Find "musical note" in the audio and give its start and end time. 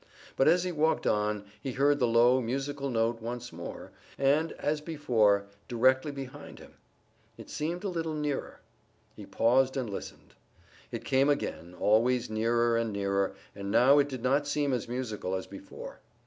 2.41-3.21